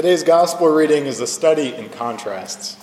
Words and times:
Today's 0.00 0.22
gospel 0.22 0.68
reading 0.68 1.04
is 1.04 1.20
a 1.20 1.26
study 1.26 1.74
in 1.74 1.90
contrasts. 1.90 2.78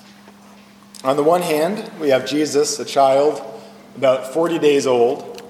On 1.03 1.15
the 1.15 1.23
one 1.23 1.41
hand, 1.41 1.89
we 1.99 2.09
have 2.09 2.27
Jesus, 2.27 2.77
a 2.77 2.85
child, 2.85 3.41
about 3.95 4.35
40 4.35 4.59
days 4.59 4.85
old. 4.85 5.41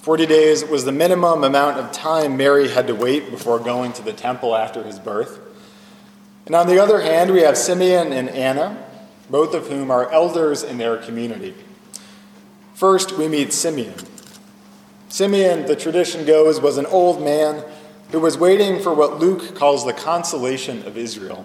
40 0.00 0.24
days 0.24 0.64
was 0.64 0.86
the 0.86 0.92
minimum 0.92 1.44
amount 1.44 1.76
of 1.76 1.92
time 1.92 2.38
Mary 2.38 2.70
had 2.70 2.86
to 2.86 2.94
wait 2.94 3.30
before 3.30 3.58
going 3.58 3.92
to 3.92 4.02
the 4.02 4.14
temple 4.14 4.56
after 4.56 4.84
his 4.84 4.98
birth. 4.98 5.38
And 6.46 6.54
on 6.54 6.66
the 6.66 6.78
other 6.78 7.02
hand, 7.02 7.30
we 7.30 7.40
have 7.42 7.58
Simeon 7.58 8.14
and 8.14 8.30
Anna, 8.30 8.82
both 9.28 9.52
of 9.52 9.66
whom 9.66 9.90
are 9.90 10.10
elders 10.10 10.62
in 10.62 10.78
their 10.78 10.96
community. 10.96 11.54
First, 12.72 13.18
we 13.18 13.28
meet 13.28 13.52
Simeon. 13.52 13.96
Simeon, 15.10 15.66
the 15.66 15.76
tradition 15.76 16.24
goes, 16.24 16.58
was 16.58 16.78
an 16.78 16.86
old 16.86 17.22
man 17.22 17.62
who 18.10 18.20
was 18.20 18.38
waiting 18.38 18.80
for 18.80 18.94
what 18.94 19.18
Luke 19.18 19.54
calls 19.56 19.84
the 19.84 19.92
consolation 19.92 20.86
of 20.86 20.96
Israel. 20.96 21.44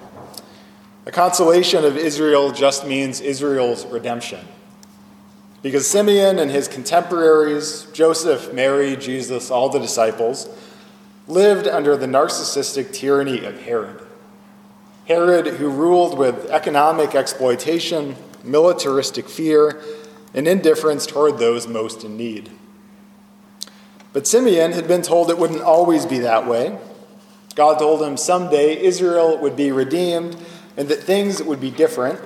The 1.05 1.11
consolation 1.11 1.83
of 1.83 1.97
Israel 1.97 2.51
just 2.51 2.85
means 2.85 3.21
Israel's 3.21 3.85
redemption. 3.87 4.47
Because 5.63 5.87
Simeon 5.87 6.39
and 6.39 6.49
his 6.49 6.67
contemporaries, 6.67 7.87
Joseph, 7.93 8.53
Mary, 8.53 8.95
Jesus, 8.95 9.51
all 9.51 9.69
the 9.69 9.79
disciples, 9.79 10.49
lived 11.27 11.67
under 11.67 11.95
the 11.95 12.07
narcissistic 12.07 12.93
tyranny 12.93 13.43
of 13.45 13.61
Herod. 13.61 14.01
Herod, 15.07 15.47
who 15.47 15.69
ruled 15.69 16.17
with 16.17 16.49
economic 16.49 17.15
exploitation, 17.15 18.15
militaristic 18.43 19.27
fear, 19.27 19.81
and 20.33 20.47
indifference 20.47 21.05
toward 21.05 21.37
those 21.37 21.67
most 21.67 22.03
in 22.03 22.17
need. 22.17 22.49
But 24.13 24.27
Simeon 24.27 24.73
had 24.73 24.87
been 24.87 25.01
told 25.01 25.29
it 25.29 25.37
wouldn't 25.37 25.61
always 25.61 26.05
be 26.05 26.19
that 26.19 26.47
way. 26.47 26.77
God 27.55 27.79
told 27.79 28.01
him 28.01 28.17
someday 28.17 28.77
Israel 28.81 29.37
would 29.37 29.55
be 29.55 29.71
redeemed 29.71 30.37
and 30.77 30.89
that 30.89 31.03
things 31.03 31.41
would 31.41 31.59
be 31.59 31.71
different. 31.71 32.19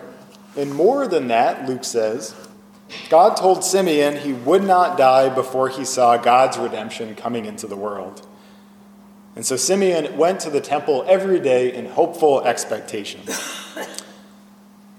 And 0.55 0.74
more 0.74 1.08
than 1.08 1.27
that, 1.27 1.68
Luke 1.68 1.84
says, 1.84 2.36
God 3.10 3.36
told 3.36 3.64
Simeon 3.64 4.18
he 4.18 4.34
would 4.34 4.64
not 4.64 4.98
die 4.98 5.30
before 5.30 5.70
he 5.70 5.84
saw 5.86 6.18
God's 6.18 6.58
redemption 6.58 7.16
coming 7.16 7.46
into 7.46 7.68
the 7.68 7.76
world. 7.76 8.26
And 9.36 9.46
so 9.46 9.55
Simeon 9.55 10.18
went 10.18 10.40
to 10.42 10.49
the 10.49 10.62
temple 10.62 11.04
every 11.08 11.40
day 11.40 11.74
in 11.74 11.88
hopeful 11.88 12.44
expectation. 12.46 13.22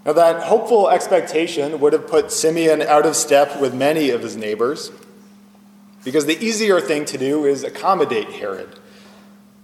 Now, 0.05 0.13
that 0.13 0.45
hopeful 0.45 0.89
expectation 0.89 1.81
would 1.81 1.93
have 1.93 2.07
put 2.07 2.31
Simeon 2.31 2.81
out 2.81 3.07
of 3.07 3.17
step 3.17 3.61
with 3.61 3.75
many 3.75 4.11
of 4.11 4.23
his 4.23 4.37
neighbors. 4.37 4.93
Because 6.07 6.25
the 6.25 6.39
easier 6.39 6.81
thing 6.81 7.05
to 7.07 7.19
do 7.19 7.47
is 7.47 7.65
accommodate 7.65 8.29
Herod. 8.29 8.79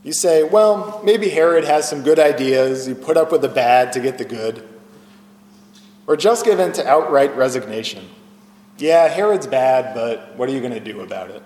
You 0.03 0.12
say, 0.12 0.43
well, 0.43 1.01
maybe 1.05 1.29
Herod 1.29 1.62
has 1.62 1.89
some 1.89 2.03
good 2.03 2.19
ideas. 2.19 2.89
You 2.89 2.97
put 2.97 3.17
up 3.17 3.31
with 3.31 3.43
the 3.43 3.48
bad 3.48 3.93
to 3.93 4.01
get 4.01 4.19
the 4.19 4.25
good. 4.25 4.69
Or 6.09 6.17
just 6.17 6.45
give 6.45 6.59
in 6.59 6.73
to 6.73 6.85
outright 6.85 7.37
resignation. 7.37 8.09
Yeah, 8.77 9.07
Herod's 9.07 9.47
bad, 9.47 9.95
but 9.95 10.37
what 10.37 10.48
are 10.48 10.53
you 10.53 10.59
going 10.59 10.73
to 10.73 10.81
do 10.81 11.03
about 11.03 11.31
it? 11.31 11.45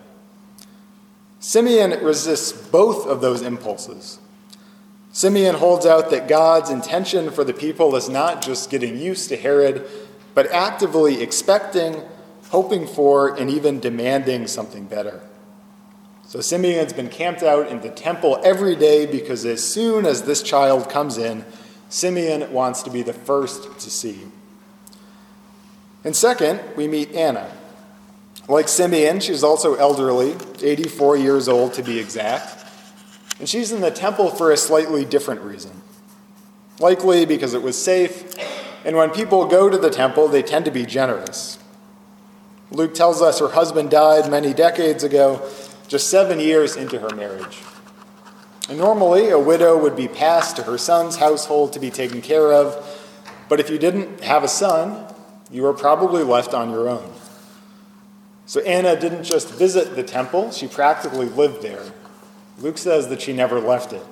Simeon 1.41 2.03
resists 2.03 2.53
both 2.53 3.07
of 3.07 3.21
those 3.21 3.43
impulses. 3.43 4.19
Simeon 5.13 5.57
holds 5.57 5.85
out 5.85 6.09
that 6.09 6.27
God's 6.27 6.71
intention 6.71 7.31
for 7.31 7.45
the 7.45 7.53
people 7.53 7.95
is 7.97 8.09
not 8.09 8.41
just 8.41 8.71
getting 8.71 8.97
used 8.97 9.29
to 9.29 9.37
Herod, 9.37 9.87
but 10.33 10.51
actively 10.51 11.21
expecting 11.21 12.03
hoping 12.57 12.87
for, 12.87 13.39
and 13.39 13.51
even 13.51 13.79
demanding 13.81 14.47
something 14.47 14.87
better. 14.87 15.21
So 16.27 16.41
Simeon's 16.41 16.95
been 16.95 17.11
camped 17.11 17.43
out 17.43 17.69
in 17.69 17.83
the 17.83 17.91
temple 17.91 18.41
every 18.43 18.75
day 18.75 19.05
because 19.05 19.45
as 19.45 19.62
soon 19.62 20.07
as 20.07 20.23
this 20.23 20.43
child 20.43 20.89
comes 20.89 21.19
in, 21.19 21.45
Simeon 21.91 22.51
wants 22.51 22.83
to 22.84 22.91
be 22.91 23.03
the 23.03 23.12
first 23.12 23.79
to 23.79 23.91
see. 23.91 24.21
And 26.03 26.17
second, 26.17 26.62
we 26.77 26.89
meet 26.89 27.12
Anna. 27.12 27.47
Like 28.49 28.69
Simeon, 28.69 29.21
she's 29.21 29.44
also 29.44 29.75
elderly, 29.75 30.34
84 30.62 31.19
years 31.19 31.49
old 31.49 31.75
to 31.75 31.83
be 31.83 31.99
exact. 31.99 32.65
And 33.38 33.47
she's 33.47 33.71
in 33.71 33.83
the 33.83 33.91
temple 33.91 34.31
for 34.31 34.50
a 34.50 34.56
slightly 34.56 35.05
different 35.05 35.43
reason. 35.43 35.83
Likely 36.81 37.27
because 37.27 37.53
it 37.53 37.61
was 37.61 37.77
safe, 37.77 38.34
and 38.83 38.97
when 38.97 39.11
people 39.11 39.44
go 39.44 39.69
to 39.69 39.77
the 39.77 39.91
temple, 39.91 40.28
they 40.28 40.43
tend 40.43 40.65
to 40.65 40.71
be 40.71 40.87
generous. 40.87 41.56
Luke 42.71 42.94
tells 42.94 43.22
us 43.22 43.38
her 43.38 43.49
husband 43.49 43.91
died 43.91 44.31
many 44.31 44.53
decades 44.53 45.04
ago, 45.04 45.49
just 45.87 46.10
seven 46.10 46.41
years 46.41 46.77
into 46.77 46.99
her 46.99 47.15
marriage. 47.15 47.59
And 48.69 48.78
normally, 48.78 49.31
a 49.31 49.38
widow 49.38 49.78
would 49.78 49.94
be 49.94 50.09
passed 50.09 50.56
to 50.56 50.65
her 50.65 50.76
son's 50.76 51.16
household 51.16 51.72
to 51.75 51.81
be 51.81 51.91
taken 51.91 52.21
care 52.21 52.53
of, 52.53 52.75
but 53.49 53.60
if 53.60 53.71
you 53.71 53.78
didn't 53.78 54.22
have 54.22 54.43
a 54.43 54.49
son, 54.49 55.06
you 55.50 55.62
were 55.62 55.72
probably 55.72 56.25
left 56.25 56.53
on 56.53 56.71
your 56.71 56.88
own. 56.88 57.12
So 58.47 58.60
Anna 58.62 58.99
didn't 58.99 59.25
just 59.25 59.53
visit 59.53 59.94
the 59.94 60.03
temple, 60.03 60.50
she 60.50 60.66
practically 60.66 61.26
lived 61.26 61.62
there. 61.62 61.82
Luke 62.59 62.78
says 62.78 63.09
that 63.09 63.21
she 63.21 63.32
never 63.32 63.60
left 63.60 63.93
it 63.93 64.03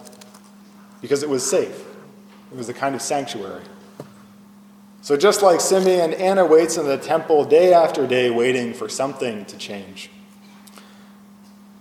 because 1.01 1.23
it 1.23 1.29
was 1.29 1.49
safe, 1.49 1.85
it 2.53 2.57
was 2.57 2.69
a 2.69 2.75
kind 2.75 2.95
of 2.95 3.03
sanctuary. 3.03 3.63
So, 5.05 5.19
just 5.19 5.43
like 5.43 5.61
Simeon, 5.61 6.15
Anna 6.15 6.47
waits 6.47 6.79
in 6.79 6.87
the 6.87 6.97
temple 6.97 7.45
day 7.45 7.75
after 7.75 8.07
day, 8.07 8.31
waiting 8.31 8.73
for 8.73 8.89
something 8.89 9.45
to 9.45 9.59
change. 9.59 10.09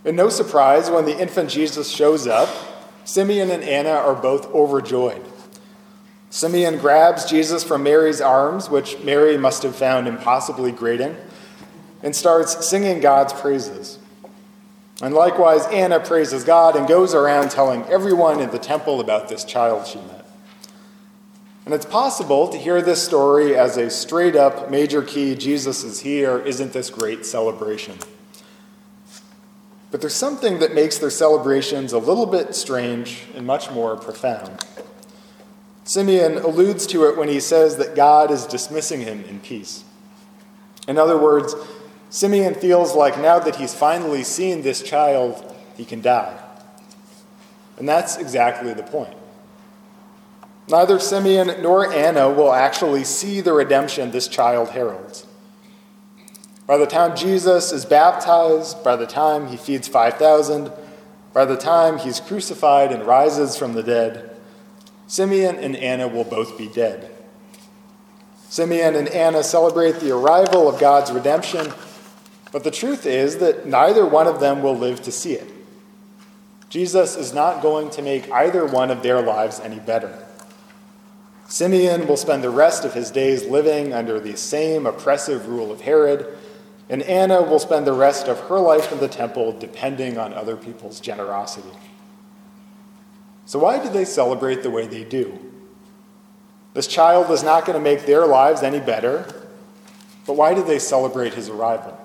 And 0.03 0.17
no 0.17 0.27
surprise, 0.27 0.89
when 0.89 1.05
the 1.05 1.17
infant 1.17 1.49
Jesus 1.49 1.89
shows 1.89 2.27
up, 2.27 2.49
Simeon 3.05 3.49
and 3.49 3.63
Anna 3.63 3.91
are 3.91 4.13
both 4.13 4.53
overjoyed. 4.53 5.21
Simeon 6.31 6.79
grabs 6.79 7.23
Jesus 7.23 7.63
from 7.63 7.81
Mary's 7.81 8.19
arms, 8.19 8.69
which 8.69 8.99
Mary 8.99 9.37
must 9.37 9.63
have 9.63 9.77
found 9.77 10.05
impossibly 10.05 10.73
grating, 10.73 11.15
and 12.01 12.13
starts 12.13 12.67
singing 12.67 12.99
God's 12.99 13.31
praises. 13.31 13.99
And 15.01 15.15
likewise, 15.15 15.65
Anna 15.67 16.01
praises 16.01 16.43
God 16.43 16.75
and 16.75 16.89
goes 16.89 17.15
around 17.15 17.51
telling 17.51 17.85
everyone 17.85 18.41
in 18.41 18.49
the 18.49 18.59
temple 18.59 18.99
about 18.99 19.29
this 19.29 19.45
child 19.45 19.87
she 19.87 19.99
met. 19.99 20.22
And 21.65 21.73
it's 21.73 21.85
possible 21.85 22.49
to 22.49 22.57
hear 22.57 22.81
this 22.81 23.01
story 23.01 23.55
as 23.55 23.77
a 23.77 23.89
straight 23.89 24.35
up 24.35 24.69
major 24.69 25.01
key 25.01 25.33
Jesus 25.35 25.83
is 25.83 26.01
here, 26.01 26.39
isn't 26.39 26.73
this 26.73 26.89
great 26.89 27.25
celebration? 27.25 27.97
But 29.89 30.01
there's 30.01 30.15
something 30.15 30.59
that 30.59 30.73
makes 30.73 30.97
their 30.97 31.09
celebrations 31.09 31.93
a 31.93 31.99
little 31.99 32.25
bit 32.25 32.55
strange 32.55 33.23
and 33.35 33.47
much 33.47 33.71
more 33.71 33.95
profound. 33.95 34.65
Simeon 35.85 36.37
alludes 36.37 36.85
to 36.87 37.05
it 37.05 37.17
when 37.17 37.29
he 37.29 37.39
says 37.39 37.77
that 37.77 37.95
God 37.95 38.31
is 38.31 38.45
dismissing 38.45 39.01
him 39.01 39.23
in 39.25 39.39
peace. 39.39 39.83
In 40.87 40.97
other 40.97 41.17
words, 41.17 41.55
Simeon 42.09 42.55
feels 42.55 42.93
like 42.93 43.17
now 43.19 43.39
that 43.39 43.55
he's 43.55 43.73
finally 43.73 44.23
seen 44.23 44.63
this 44.63 44.81
child, 44.81 45.55
he 45.77 45.85
can 45.85 46.01
die. 46.01 46.37
And 47.77 47.87
that's 47.87 48.17
exactly 48.17 48.73
the 48.73 48.83
point. 48.83 49.15
Neither 50.69 50.97
Simeon 50.99 51.61
nor 51.61 51.91
Anna 51.91 52.29
will 52.29 52.53
actually 52.53 53.03
see 53.03 53.41
the 53.41 53.53
redemption 53.53 54.11
this 54.11 54.27
child 54.27 54.69
heralds. 54.69 55.27
By 56.65 56.77
the 56.77 56.85
time 56.87 57.17
Jesus 57.17 57.73
is 57.73 57.85
baptized, 57.85 58.83
by 58.83 58.95
the 58.95 59.05
time 59.05 59.47
he 59.47 59.57
feeds 59.57 59.87
5,000, 59.87 60.71
by 61.33 61.45
the 61.45 61.57
time 61.57 61.97
he's 61.97 62.21
crucified 62.21 62.91
and 62.91 63.05
rises 63.05 63.57
from 63.57 63.73
the 63.73 63.83
dead, 63.83 64.29
Simeon 65.07 65.57
and 65.57 65.75
Anna 65.75 66.07
will 66.07 66.23
both 66.23 66.57
be 66.57 66.69
dead. 66.69 67.11
Simeon 68.47 68.95
and 68.95 69.09
Anna 69.09 69.43
celebrate 69.43 69.99
the 69.99 70.11
arrival 70.11 70.69
of 70.69 70.79
God's 70.79 71.11
redemption, 71.11 71.73
but 72.51 72.63
the 72.63 72.71
truth 72.71 73.05
is 73.05 73.37
that 73.39 73.65
neither 73.65 74.05
one 74.05 74.27
of 74.27 74.39
them 74.39 74.61
will 74.61 74.77
live 74.77 75.01
to 75.01 75.11
see 75.11 75.33
it. 75.33 75.51
Jesus 76.69 77.17
is 77.17 77.33
not 77.33 77.61
going 77.61 77.89
to 77.91 78.01
make 78.01 78.31
either 78.31 78.65
one 78.65 78.89
of 78.89 79.03
their 79.03 79.21
lives 79.21 79.59
any 79.59 79.79
better. 79.79 80.17
Simeon 81.47 82.07
will 82.07 82.17
spend 82.17 82.43
the 82.43 82.49
rest 82.49 82.85
of 82.85 82.93
his 82.93 83.11
days 83.11 83.45
living 83.45 83.93
under 83.93 84.19
the 84.19 84.37
same 84.37 84.85
oppressive 84.85 85.47
rule 85.47 85.71
of 85.71 85.81
Herod, 85.81 86.37
and 86.89 87.03
Anna 87.03 87.41
will 87.41 87.59
spend 87.59 87.85
the 87.85 87.93
rest 87.93 88.27
of 88.27 88.39
her 88.41 88.59
life 88.59 88.91
in 88.91 88.99
the 88.99 89.07
temple 89.07 89.57
depending 89.57 90.17
on 90.17 90.33
other 90.33 90.55
people's 90.55 90.99
generosity. 90.99 91.77
So, 93.45 93.59
why 93.59 93.81
do 93.81 93.89
they 93.89 94.05
celebrate 94.05 94.63
the 94.63 94.71
way 94.71 94.87
they 94.87 95.03
do? 95.03 95.37
This 96.73 96.87
child 96.87 97.29
is 97.29 97.43
not 97.43 97.65
going 97.65 97.77
to 97.77 97.83
make 97.83 98.05
their 98.05 98.25
lives 98.25 98.63
any 98.63 98.79
better, 98.79 99.25
but 100.25 100.35
why 100.35 100.53
do 100.53 100.63
they 100.63 100.79
celebrate 100.79 101.33
his 101.33 101.49
arrival? 101.49 101.97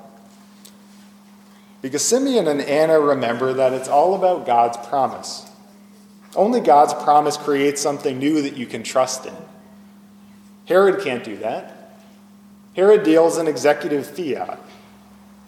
Because 1.81 2.05
Simeon 2.05 2.49
and 2.49 2.61
Anna 2.61 2.99
remember 2.99 3.52
that 3.55 3.73
it's 3.73 3.88
all 3.88 4.14
about 4.14 4.44
God's 4.44 4.76
promise. 4.88 5.49
Only 6.38 6.61
God's 6.61 6.94
promise 6.94 7.37
creates 7.37 7.82
something 7.82 8.17
new 8.17 8.43
that 8.43 8.56
you 8.56 8.64
can 8.64 8.85
trust 8.85 9.26
in. 9.26 9.35
Herod 10.67 11.02
can't 11.02 11.25
do 11.25 11.37
that. 11.38 11.99
Herod 12.76 13.02
deals 13.02 13.38
in 13.38 13.49
executive 13.49 14.06
fiat. 14.06 14.61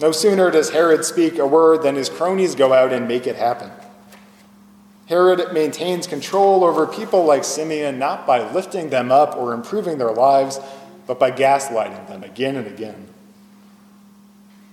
No 0.01 0.11
sooner 0.11 0.51
does 0.51 0.71
Herod 0.71 1.05
speak 1.05 1.39
a 1.39 1.47
word 1.47 1.85
than 1.85 1.95
his 1.95 2.09
cronies 2.09 2.57
go 2.57 2.73
out 2.73 2.93
and 2.93 3.07
make 3.07 3.29
it 3.29 3.37
happen. 3.37 3.71
Herod 5.07 5.53
maintains 5.53 6.09
control 6.09 6.65
over 6.65 6.89
people 6.89 7.25
like 7.25 7.45
Simeon 7.45 8.01
not 8.01 8.27
by 8.27 8.51
lifting 8.51 8.91
them 8.91 9.13
up 9.13 9.37
or 9.37 9.55
improving 9.55 9.99
their 9.99 10.11
lives, 10.11 10.59
but 11.07 11.21
by 11.21 11.31
gaslighting 11.31 12.09
them 12.09 12.25
again 12.25 12.57
and 12.57 12.67
again. 12.67 13.07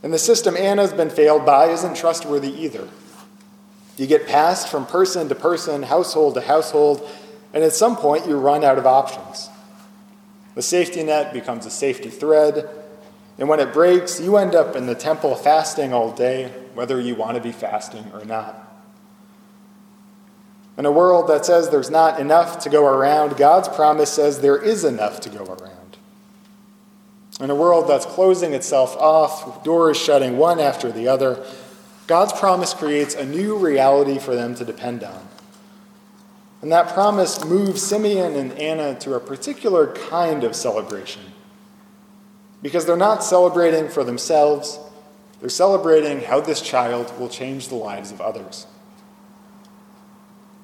And 0.01 0.11
the 0.11 0.17
system 0.17 0.57
Anna's 0.57 0.93
been 0.93 1.11
failed 1.11 1.45
by 1.45 1.67
isn't 1.67 1.95
trustworthy 1.95 2.49
either. 2.59 2.87
You 3.97 4.05
get 4.05 4.27
passed 4.27 4.69
from 4.69 4.85
person 4.85 5.27
to 5.29 5.35
person, 5.35 5.83
household 5.83 6.35
to 6.35 6.41
household, 6.41 7.07
and 7.53 7.63
at 7.63 7.73
some 7.73 7.95
point 7.95 8.27
you 8.27 8.37
run 8.37 8.63
out 8.63 8.77
of 8.77 8.85
options. 8.85 9.49
The 10.55 10.61
safety 10.61 11.03
net 11.03 11.33
becomes 11.33 11.65
a 11.65 11.71
safety 11.71 12.09
thread, 12.09 12.69
and 13.39 13.49
when 13.49 13.59
it 13.59 13.73
breaks, 13.73 14.19
you 14.19 14.37
end 14.37 14.55
up 14.55 14.75
in 14.75 14.85
the 14.85 14.95
temple 14.95 15.35
fasting 15.35 15.93
all 15.93 16.11
day, 16.11 16.51
whether 16.73 16.99
you 16.99 17.15
want 17.15 17.35
to 17.35 17.41
be 17.41 17.51
fasting 17.51 18.11
or 18.13 18.23
not. 18.25 18.63
In 20.77 20.85
a 20.85 20.91
world 20.91 21.27
that 21.27 21.45
says 21.45 21.69
there's 21.69 21.89
not 21.89 22.19
enough 22.19 22.59
to 22.59 22.69
go 22.69 22.85
around, 22.85 23.35
God's 23.35 23.67
promise 23.67 24.11
says 24.11 24.39
there 24.39 24.61
is 24.61 24.83
enough 24.83 25.19
to 25.21 25.29
go 25.29 25.43
around. 25.43 25.97
In 27.39 27.49
a 27.49 27.55
world 27.55 27.87
that's 27.87 28.05
closing 28.05 28.53
itself 28.53 28.95
off, 28.97 29.63
doors 29.63 29.97
shutting 29.97 30.37
one 30.37 30.59
after 30.59 30.91
the 30.91 31.07
other, 31.07 31.43
God's 32.07 32.31
promise 32.31 32.73
creates 32.73 33.15
a 33.15 33.25
new 33.25 33.57
reality 33.57 34.17
for 34.17 34.33
them 34.33 34.55
to 34.55 34.65
depend 34.65 35.03
on. 35.03 35.27
And 36.61 36.71
that 36.71 36.93
promise 36.93 37.43
moves 37.43 37.83
Simeon 37.83 38.35
and 38.35 38.53
Anna 38.53 38.97
to 39.01 39.13
a 39.13 39.19
particular 39.19 39.93
kind 39.93 40.43
of 40.43 40.55
celebration. 40.55 41.21
Because 42.61 42.85
they're 42.85 42.97
not 42.97 43.23
celebrating 43.23 43.89
for 43.89 44.03
themselves, 44.03 44.79
they're 45.39 45.49
celebrating 45.49 46.21
how 46.21 46.39
this 46.39 46.61
child 46.61 47.17
will 47.19 47.29
change 47.29 47.67
the 47.67 47.75
lives 47.75 48.11
of 48.11 48.21
others. 48.21 48.65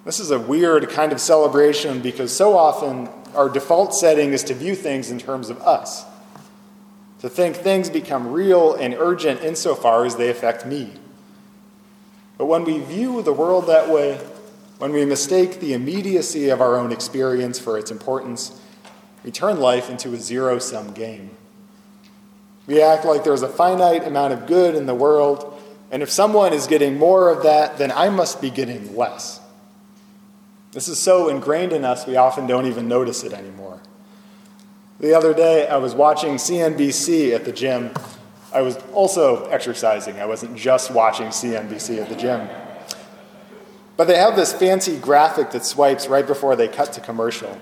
This 0.06 0.20
is 0.20 0.32
a 0.32 0.40
weird 0.40 0.90
kind 0.90 1.12
of 1.12 1.22
celebration 1.22 2.02
because 2.02 2.36
so 2.36 2.58
often 2.58 3.10
our 3.36 3.50
default 3.50 3.94
setting 3.94 4.34
is 4.34 4.44
to 4.46 4.54
view 4.54 4.76
things 4.76 5.12
in 5.12 5.20
terms 5.20 5.50
of 5.50 5.62
us, 5.62 6.06
to 7.20 7.30
think 7.30 7.58
things 7.58 7.90
become 7.90 8.32
real 8.32 8.74
and 8.74 8.94
urgent 8.94 9.42
insofar 9.42 10.06
as 10.06 10.16
they 10.16 10.30
affect 10.30 10.66
me. 10.66 10.94
But 12.38 12.46
when 12.46 12.64
we 12.64 12.80
view 12.80 13.22
the 13.22 13.34
world 13.34 13.68
that 13.68 13.90
way, 13.90 14.20
when 14.80 14.92
we 14.92 15.06
mistake 15.06 15.60
the 15.60 15.74
immediacy 15.74 16.50
of 16.50 16.60
our 16.60 16.76
own 16.76 16.92
experience 16.92 17.60
for 17.60 17.78
its 17.78 17.92
importance, 17.92 18.60
we 19.24 19.32
turn 19.32 19.60
life 19.60 19.90
into 19.90 20.14
a 20.14 20.18
zero 20.18 20.60
sum 20.60 20.92
game. 20.94 21.32
We 22.68 22.82
act 22.82 23.06
like 23.06 23.24
there's 23.24 23.42
a 23.42 23.50
finite 23.50 24.06
amount 24.06 24.34
of 24.34 24.48
good 24.48 24.76
in 24.76 24.86
the 24.86 24.96
world, 24.96 25.62
and 25.92 26.02
if 26.02 26.10
someone 26.10 26.54
is 26.54 26.68
getting 26.68 26.98
more 26.98 27.30
of 27.30 27.44
that, 27.44 27.78
then 27.78 27.92
I 27.92 28.10
must 28.10 28.42
be 28.42 28.50
getting 28.50 28.96
less. 28.96 29.40
This 30.72 30.88
is 30.88 30.98
so 30.98 31.30
ingrained 31.30 31.72
in 31.72 31.86
us, 31.86 32.08
we 32.08 32.16
often 32.16 32.48
don't 32.48 32.66
even 32.66 32.88
notice 32.88 33.24
it 33.24 33.32
anymore. 33.32 33.80
The 35.00 35.14
other 35.14 35.34
day, 35.34 35.68
I 35.68 35.78
was 35.78 35.94
watching 35.94 36.36
CNBC 36.36 37.34
at 37.36 37.46
the 37.46 37.52
gym. 37.52 37.92
I 38.54 38.62
was 38.62 38.78
also 38.94 39.46
exercising, 39.46 40.20
I 40.20 40.26
wasn't 40.26 40.56
just 40.56 40.92
watching 40.92 41.28
CNBC 41.28 42.02
at 42.02 42.10
the 42.10 42.16
gym. 42.16 42.48
But 43.98 44.08
they 44.08 44.18
have 44.18 44.36
this 44.36 44.54
fancy 44.54 44.98
graphic 44.98 45.52
that 45.52 45.66
swipes 45.66 46.08
right 46.08 46.26
before 46.26 46.56
they 46.56 46.68
cut 46.68 46.94
to 46.94 47.02
commercial. 47.02 47.60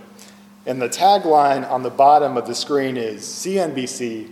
And 0.65 0.81
the 0.81 0.89
tagline 0.89 1.69
on 1.69 1.83
the 1.83 1.89
bottom 1.89 2.37
of 2.37 2.47
the 2.47 2.55
screen 2.55 2.97
is 2.97 3.23
CNBC, 3.23 4.29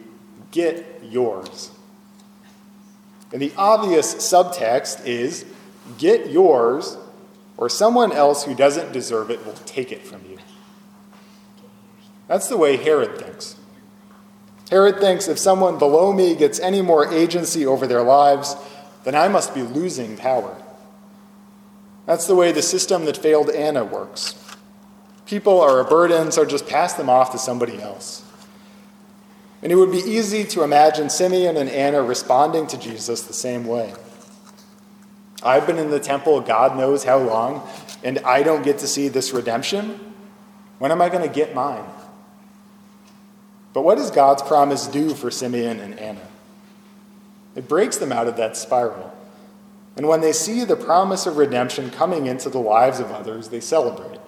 get 0.52 1.02
yours. 1.04 1.72
And 3.32 3.42
the 3.42 3.52
obvious 3.58 4.16
subtext 4.16 5.06
is 5.06 5.46
get 5.98 6.30
yours 6.30 6.98
or 7.58 7.70
someone 7.70 8.12
else 8.12 8.44
who 8.44 8.56
doesn't 8.56 8.92
deserve 8.92 9.30
it 9.30 9.46
will 9.46 9.54
take 9.54 9.92
it 9.92 10.06
from 10.06 10.22
you. 10.30 10.38
That's 12.28 12.48
the 12.48 12.58
way 12.58 12.78
Herod 12.78 13.18
thinks. 13.20 13.56
Herod 14.70 15.00
thinks 15.00 15.28
if 15.28 15.40
someone 15.40 15.80
below 15.80 16.14
me 16.14 16.36
gets 16.36 16.60
any 16.60 16.82
more 16.82 17.12
agency 17.12 17.66
over 17.66 17.88
their 17.88 18.04
lives, 18.04 18.56
then 19.04 19.16
I 19.16 19.28
must 19.28 19.56
be 19.56 19.64
losing 19.64 20.16
power. 20.16 20.56
That's 22.06 22.28
the 22.28 22.36
way 22.36 22.52
the 22.52 22.62
system 22.62 23.06
that 23.06 23.18
failed 23.18 23.50
Anna 23.50 23.84
works. 23.84 24.36
People 25.26 25.62
are 25.62 25.80
a 25.80 25.86
burden, 25.86 26.32
so 26.32 26.46
just 26.46 26.68
pass 26.68 26.94
them 26.94 27.10
off 27.10 27.32
to 27.32 27.38
somebody 27.38 27.82
else. 27.82 28.24
And 29.62 29.72
it 29.72 29.76
would 29.76 29.92
be 29.92 30.00
easy 30.00 30.44
to 30.46 30.64
imagine 30.64 31.10
Simeon 31.10 31.58
and 31.58 31.70
Anna 31.70 32.02
responding 32.02 32.66
to 32.68 32.78
Jesus 32.78 33.22
the 33.22 33.34
same 33.34 33.66
way. 33.68 33.94
I've 35.44 35.68
been 35.68 35.78
in 35.78 35.90
the 35.90 36.00
temple 36.00 36.42
God 36.42 36.78
knows 36.78 37.04
how 37.04 37.18
long, 37.20 37.68
and 38.04 38.20
I 38.20 38.44
don't 38.44 38.64
get 38.64 38.80
to 38.80 38.88
see 38.88 39.08
this 39.08 39.32
redemption. 39.32 40.00
When 40.80 40.92
am 40.92 41.02
I 41.02 41.10
going 41.10 41.28
to 41.28 41.34
get 41.34 41.54
mine? 41.54 41.84
But 43.74 43.84
what 43.84 43.98
does 43.98 44.12
God's 44.12 44.42
promise 44.42 44.88
do 44.88 45.14
for 45.14 45.30
Simeon 45.30 45.80
and 45.80 46.00
Anna? 46.00 46.28
It 47.56 47.68
breaks 47.68 47.98
them 47.98 48.12
out 48.12 48.28
of 48.28 48.38
that 48.38 48.58
spiral. 48.58 49.14
And 49.96 50.08
when 50.08 50.22
they 50.22 50.32
see 50.32 50.64
the 50.64 50.76
promise 50.76 51.26
of 51.26 51.38
redemption 51.38 51.92
coming 51.92 52.26
into 52.26 52.50
the 52.50 52.60
lives 52.60 53.00
of 53.00 53.12
others, 53.12 53.50
they 53.50 53.60
celebrate. 53.60 54.20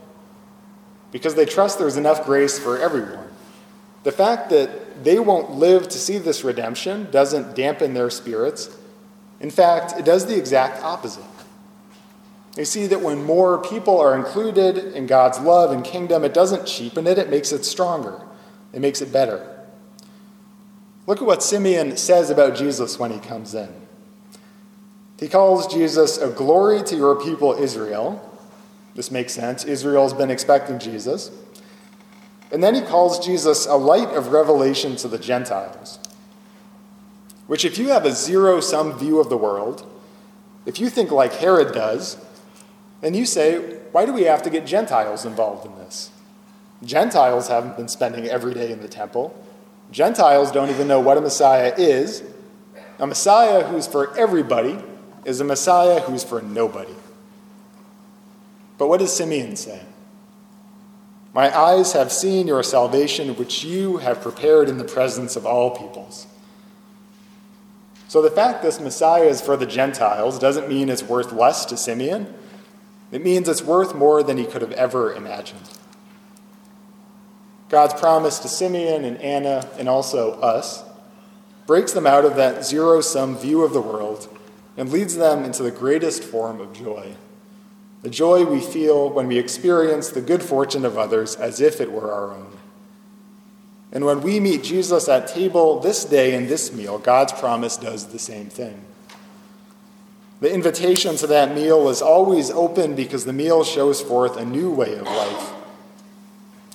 Because 1.12 1.36
they 1.36 1.46
trust 1.46 1.80
there's 1.80 1.98
enough 1.98 2.26
grace 2.26 2.60
for 2.60 2.78
everyone. 2.78 3.28
The 4.04 4.12
fact 4.12 4.50
that 4.50 5.04
they 5.04 5.20
won't 5.20 5.52
live 5.52 5.88
to 5.90 5.98
see 5.98 6.18
this 6.18 6.44
redemption 6.44 7.08
doesn't 7.12 7.56
dampen 7.56 7.94
their 7.94 8.10
spirits. 8.10 8.76
In 9.40 9.50
fact, 9.52 9.94
it 9.98 10.06
does 10.06 10.26
the 10.26 10.38
exact 10.38 10.84
opposite. 10.84 11.24
They 12.56 12.66
see 12.66 12.88
that 12.88 13.02
when 13.02 13.24
more 13.24 13.60
people 13.60 14.00
are 14.00 14.16
included 14.16 14.94
in 14.94 15.06
God's 15.08 15.40
love 15.40 15.72
and 15.72 15.84
kingdom, 15.84 16.26
it 16.26 16.34
doesn't 16.34 16.66
cheapen 16.66 17.08
it, 17.08 17.18
it 17.18 17.30
makes 17.30 17.52
it 17.52 17.64
stronger, 17.64 18.22
it 18.74 18.82
makes 18.82 19.02
it 19.02 19.12
better. 19.12 19.48
Look 21.08 21.20
at 21.20 21.28
what 21.28 21.44
Simeon 21.44 21.98
says 21.98 22.30
about 22.30 22.56
Jesus 22.56 23.00
when 23.00 23.12
he 23.12 23.20
comes 23.20 23.54
in. 23.54 23.70
He 25.20 25.28
calls 25.28 25.72
Jesus 25.72 26.18
a 26.18 26.30
glory 26.30 26.82
to 26.84 26.96
your 26.96 27.16
people, 27.22 27.54
Israel. 27.54 28.28
This 28.96 29.12
makes 29.12 29.34
sense. 29.34 29.64
Israel's 29.64 30.14
been 30.14 30.32
expecting 30.32 30.80
Jesus. 30.80 31.32
And 32.52 32.64
then 32.64 32.76
he 32.76 32.82
calls 32.82 33.26
Jesus 33.26 33.66
a 33.66 33.76
light 33.76 34.10
of 34.10 34.30
revelation 34.30 34.96
to 34.98 35.08
the 35.08 35.18
Gentiles. 35.18 36.00
Which, 37.48 37.66
if 37.66 37.78
you 37.78 37.90
have 37.90 38.06
a 38.06 38.12
zero 38.12 38.60
sum 38.60 38.98
view 38.98 39.20
of 39.20 39.30
the 39.30 39.38
world, 39.38 39.86
if 40.66 40.80
you 40.80 40.90
think 40.90 41.12
like 41.12 41.34
Herod 41.34 41.74
does, 41.74 42.18
then 43.02 43.14
you 43.14 43.26
say, 43.26 43.58
why 43.92 44.06
do 44.06 44.14
we 44.14 44.24
have 44.24 44.42
to 44.44 44.50
get 44.50 44.66
Gentiles 44.66 45.26
involved 45.26 45.66
in 45.66 45.76
this? 45.76 46.12
Gentiles 46.84 47.48
haven't 47.48 47.78
been 47.78 47.88
spending 47.88 48.26
every 48.28 48.54
day 48.54 48.72
in 48.72 48.82
the 48.82 48.88
temple. 48.88 49.36
Gentiles 49.92 50.52
don't 50.52 50.70
even 50.70 50.88
know 50.88 51.00
what 51.00 51.18
a 51.18 51.22
Messiah 51.22 51.74
is. 51.78 52.24
A 53.00 53.06
Messiah 53.06 53.64
who's 53.64 53.88
for 53.88 54.18
everybody 54.18 54.80
is 55.26 55.40
a 55.40 55.44
Messiah 55.44 56.00
who's 56.02 56.24
for 56.24 56.42
nobody. 56.42 56.94
But 58.78 58.88
what 58.88 59.00
does 59.00 59.16
Simeon 59.16 59.56
say? 59.56 59.82
My 61.34 61.56
eyes 61.58 61.94
have 61.94 62.12
seen 62.12 62.48
your 62.48 62.64
salvation, 62.64 63.36
which 63.36 63.64
you 63.64 63.98
have 63.98 64.22
prepared 64.22 64.68
in 64.68 64.78
the 64.78 64.84
presence 64.84 65.36
of 65.36 65.46
all 65.46 65.72
peoples. 65.72 66.28
So 68.08 68.22
the 68.22 68.32
fact 68.32 68.62
this 68.62 68.80
Messiah 68.80 69.24
is 69.24 69.40
for 69.40 69.56
the 69.56 69.66
Gentiles 69.66 70.38
doesn't 70.40 70.68
mean 70.68 70.90
it's 70.90 71.04
worth 71.04 71.32
less 71.32 71.64
to 71.66 71.78
Simeon. 71.78 72.34
It 73.12 73.24
means 73.24 73.48
it's 73.48 73.62
worth 73.62 73.96
more 73.96 74.24
than 74.24 74.38
he 74.38 74.46
could 74.46 74.62
have 74.62 74.74
ever 74.74 75.14
imagined. 75.14 75.70
God's 77.72 77.94
promise 77.94 78.38
to 78.40 78.50
Simeon 78.50 79.06
and 79.06 79.18
Anna, 79.22 79.66
and 79.80 79.88
also 79.88 80.34
us, 80.42 80.84
breaks 81.66 81.94
them 81.94 82.06
out 82.06 82.26
of 82.26 82.36
that 82.36 82.66
zero 82.66 83.00
sum 83.00 83.38
view 83.38 83.64
of 83.64 83.72
the 83.72 83.80
world 83.80 84.28
and 84.76 84.92
leads 84.92 85.16
them 85.16 85.46
into 85.46 85.64
the 85.64 85.72
greatest 85.72 86.22
form 86.22 86.60
of 86.60 86.74
joy. 86.74 87.16
The 88.02 88.10
joy 88.10 88.44
we 88.44 88.60
feel 88.60 89.10
when 89.10 89.28
we 89.28 89.38
experience 89.38 90.10
the 90.10 90.20
good 90.20 90.44
fortune 90.44 90.84
of 90.84 90.98
others 90.98 91.38
as 91.38 91.62
if 91.62 91.80
it 91.80 91.94
were 91.94 92.12
our 92.12 92.34
own. 92.34 92.58
And 93.94 94.04
when 94.06 94.22
we 94.22 94.42
meet 94.42 94.64
Jesus 94.64 95.08
at 95.08 95.30
table 95.30 95.80
this 95.80 96.04
day 96.04 96.36
in 96.36 96.48
this 96.48 96.74
meal, 96.74 96.98
God's 96.98 97.32
promise 97.32 97.78
does 97.78 98.08
the 98.08 98.20
same 98.20 98.48
thing. 98.48 98.84
The 100.42 100.54
invitation 100.54 101.16
to 101.18 101.28
that 101.28 101.56
meal 101.56 101.88
is 101.88 102.02
always 102.02 102.52
open 102.52 102.96
because 102.96 103.24
the 103.24 103.32
meal 103.32 103.64
shows 103.64 104.02
forth 104.02 104.36
a 104.36 104.44
new 104.44 104.72
way 104.72 104.96
of 104.96 105.06
life. 105.06 105.61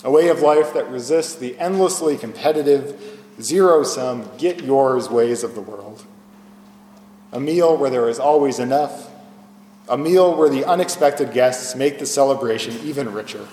A 0.04 0.10
way 0.10 0.28
of 0.28 0.40
life 0.40 0.74
that 0.74 0.90
resists 0.90 1.34
the 1.34 1.58
endlessly 1.58 2.16
competitive, 2.16 3.20
zero 3.40 3.82
sum, 3.82 4.28
get 4.38 4.62
yours 4.62 5.08
ways 5.08 5.42
of 5.42 5.54
the 5.54 5.60
world. 5.60 6.04
A 7.32 7.40
meal 7.40 7.76
where 7.76 7.90
there 7.90 8.08
is 8.08 8.18
always 8.18 8.58
enough. 8.58 9.10
A 9.88 9.96
meal 9.96 10.36
where 10.36 10.48
the 10.48 10.64
unexpected 10.64 11.32
guests 11.32 11.74
make 11.74 11.98
the 11.98 12.06
celebration 12.06 12.76
even 12.84 13.12
richer 13.12 13.46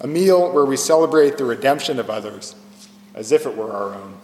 a 0.00 0.06
meal 0.06 0.52
where 0.52 0.64
we 0.64 0.76
celebrate 0.76 1.38
the 1.38 1.44
redemption 1.44 1.98
of 1.98 2.08
others 2.08 2.54
as 3.14 3.32
if 3.32 3.46
it 3.46 3.56
were 3.56 3.72
our 3.72 3.94
own. 3.94 4.14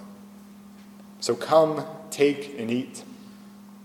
So 1.20 1.34
come, 1.34 1.84
take, 2.10 2.58
and 2.58 2.70
eat, 2.70 3.02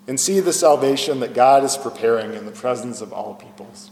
and 0.08 0.20
see 0.20 0.40
the 0.40 0.54
salvation 0.54 1.20
that 1.22 1.34
God 1.34 1.64
is 1.64 1.78
preparing 1.78 2.34
in 2.34 2.46
the 2.46 2.52
presence 2.52 3.02
of 3.02 3.14
all 3.14 3.34
peoples. 3.34 3.92